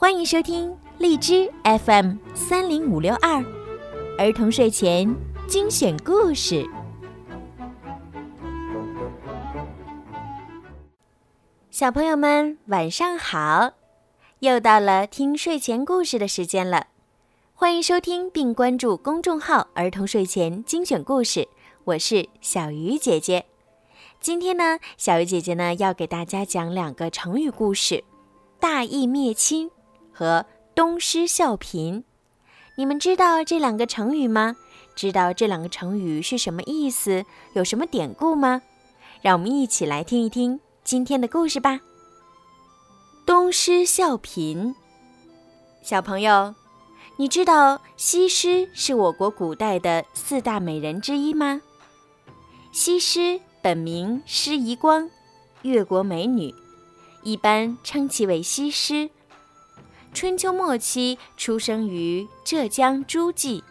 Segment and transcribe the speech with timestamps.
[0.00, 3.44] 欢迎收听荔枝 FM 三零五六二
[4.16, 5.12] 儿童睡前
[5.48, 6.64] 精选故事。
[11.68, 13.72] 小朋友们晚上好，
[14.38, 16.86] 又到了听睡前故事的时间了。
[17.52, 21.48] 欢迎收听并关注公众号“儿童睡前精选故事”，
[21.82, 23.46] 我是小鱼姐姐。
[24.20, 28.04] 今天呢，小鱼姐姐呢要给大家讲两个成语故事：
[28.60, 29.68] 大义灭亲
[30.18, 32.02] 和东施效颦。
[32.74, 34.56] 你们知道这两个成语吗？
[34.96, 37.24] 知道这两个成语是什么意思？
[37.52, 38.62] 有什么典故吗？
[39.22, 41.78] 让我们一起来听一听今天的故事吧。
[43.24, 44.74] 东施效颦，
[45.82, 46.52] 小朋友，
[47.16, 51.62] 你知道西施是我国古代的四大美人之一吗？
[52.72, 53.40] 西施。
[53.60, 55.10] 本名施夷光，
[55.62, 56.54] 越国美女，
[57.22, 59.10] 一般称其为西施。
[60.12, 63.62] 春秋末期出生于浙江诸暨，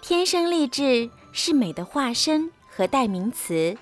[0.00, 3.76] 天生丽质，是美的化身和代名词。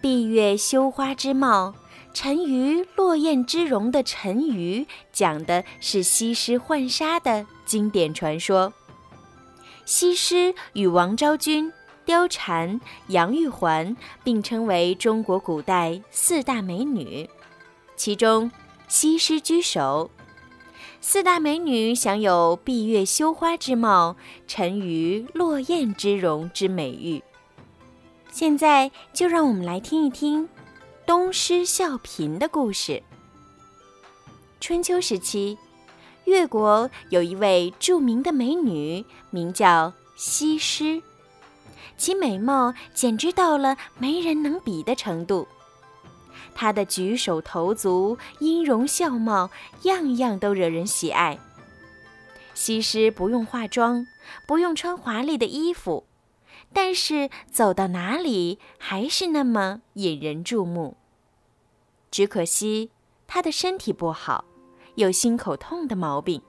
[0.00, 1.74] 闭月羞花之貌，
[2.12, 8.72] 沉鱼落雁之容的沉鱼，讲的是西施浣纱的经典传说。
[9.84, 11.72] 西施与王昭君。
[12.06, 17.28] 貂蝉、杨玉环并称为中国古代四大美女，
[17.96, 18.48] 其中
[18.86, 20.08] 西施居首。
[21.08, 24.16] 四大美女享有闭月羞花之貌、
[24.48, 27.22] 沉鱼落雁之容之美誉。
[28.32, 30.48] 现在就让我们来听一听
[31.06, 33.00] 东施效颦的故事。
[34.60, 35.56] 春秋时期，
[36.24, 41.00] 越国有一位著名的美女，名叫西施。
[41.96, 45.46] 其美貌简直到了没人能比的程度，
[46.58, 49.50] 她的举手投足、音容笑貌，
[49.82, 51.38] 样样都惹人喜爱。
[52.54, 54.06] 西施不用化妆，
[54.46, 56.06] 不用穿华丽的衣服，
[56.72, 60.96] 但是走到哪里还是那么引人注目。
[62.10, 62.90] 只可惜
[63.26, 64.46] 她的身体不好，
[64.94, 66.40] 有心口痛的毛病。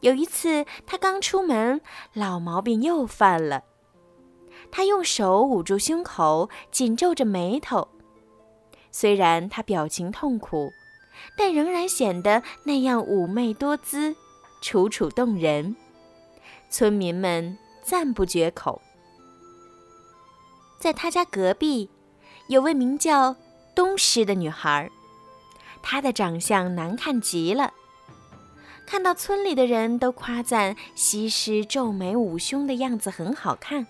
[0.00, 1.80] 有一次，她刚出门，
[2.12, 3.62] 老毛病又犯了。
[4.70, 7.88] 他用手捂住胸口，紧皱着眉头。
[8.92, 10.72] 虽然他表情痛苦，
[11.36, 14.14] 但仍然显得那样妩媚多姿、
[14.60, 15.74] 楚楚动人。
[16.70, 18.80] 村民们赞不绝口。
[20.78, 21.90] 在他家隔壁，
[22.48, 23.36] 有位名叫
[23.74, 24.90] 东施的女孩，
[25.82, 27.72] 她的长相难看极了。
[28.84, 33.86] 看到村里的人都夸赞西施皱眉捂胸的样子很好看。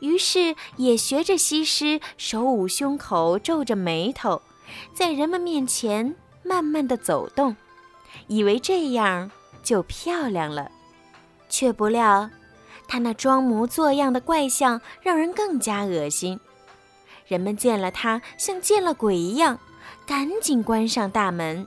[0.00, 4.42] 于是也学着西施，手捂胸口，皱着眉头，
[4.94, 7.56] 在人们面前慢慢的走动，
[8.26, 9.30] 以为这样
[9.62, 10.70] 就漂亮了。
[11.48, 12.30] 却不料，
[12.88, 16.40] 她那装模作样的怪相让人更加恶心。
[17.26, 19.58] 人们见了她像见了鬼一样，
[20.06, 21.66] 赶紧关上大门。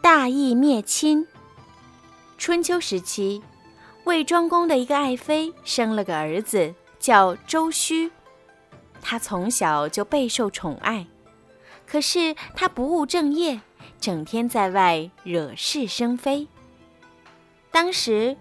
[0.00, 1.26] 大义灭亲。
[2.36, 3.42] 春秋时期。
[4.04, 8.12] 魏庄公的一个爱妃生了个儿子，叫周须。
[9.00, 11.06] 他从小就备受宠爱，
[11.86, 13.60] 可是他不务正业，
[13.98, 16.48] 整天在外惹是生非。
[17.70, 18.36] 当时，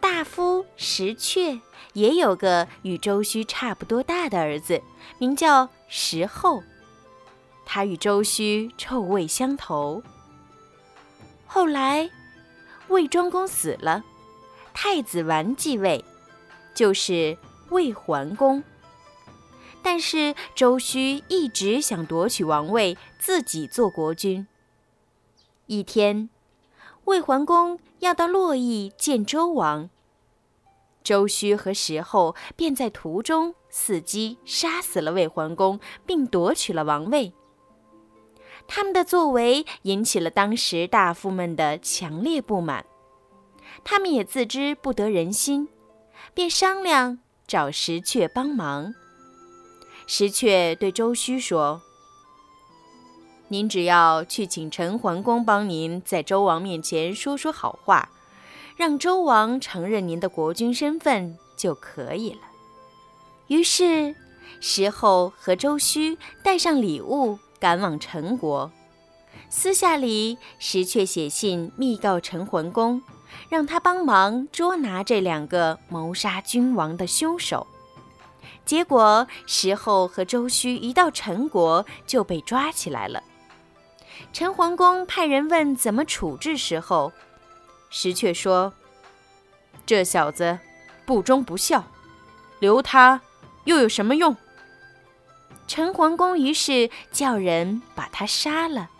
[0.00, 1.60] 大夫石阙
[1.92, 4.82] 也有个与周须差不多大的儿子，
[5.18, 6.62] 名叫石后。
[7.64, 10.02] 他与周须臭味相投。
[11.46, 12.10] 后来，
[12.88, 14.04] 魏庄公死了。
[14.74, 16.04] 太子完继位，
[16.74, 17.36] 就是
[17.70, 18.62] 魏桓公。
[19.82, 24.46] 但是周须一直想夺取王位，自己做国君。
[25.66, 26.30] 一天，
[27.04, 29.90] 魏桓公要到洛邑见周王，
[31.02, 37.32] 周须和石后便在途中伺机杀死了魏桓公，并夺取了王位。
[38.68, 42.86] 他们的作为引起了当时大夫们的强烈不满。
[43.84, 45.68] 他们也自知不得人心，
[46.34, 48.94] 便商量找石阙帮忙。
[50.06, 51.82] 石阙对周须说
[53.48, 58.08] ：“您只要去请陈桓公帮您在周王面前说说好话，
[58.76, 62.40] 让周王承认您的国君身份就可以了。”
[63.48, 64.14] 于是，
[64.60, 68.70] 石后和周须带上礼物赶往陈国。
[69.50, 73.02] 私下里，石阙写信密告陈桓公。
[73.48, 77.66] 让他帮忙捉拿这两个谋杀君王的凶手，
[78.64, 83.22] 结果石后和周须一到陈国就被抓起来了。
[84.32, 87.12] 陈桓公派人问怎么处置石厚，
[87.90, 88.72] 石却说
[89.84, 90.58] ：“这小子
[91.04, 91.84] 不忠不孝，
[92.60, 93.20] 留他
[93.64, 94.36] 又有什么用？”
[95.66, 98.90] 陈桓公于是叫人把他杀了。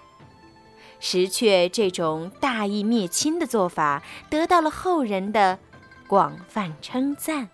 [1.05, 4.01] 石阙这种大义灭亲的做法，
[4.31, 5.59] 得到了后人的
[6.07, 7.49] 广泛称赞。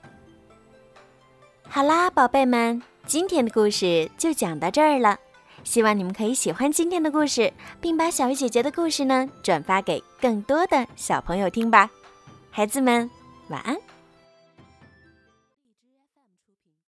[1.66, 5.16] 好啦，宝贝们，今天的故事就讲到这儿了。
[5.64, 7.50] 希望你们可以喜欢今天的故事，
[7.80, 11.90] 并把小鱼姐姐的故事呢转发给更多的小朋友听吧。
[12.50, 13.10] 孩子们，
[13.48, 13.88] 晚安。